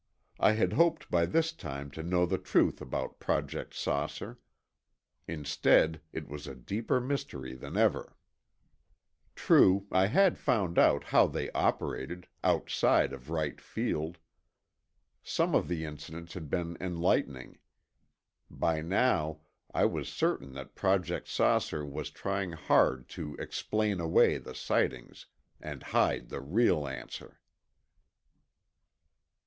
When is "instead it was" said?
5.27-6.47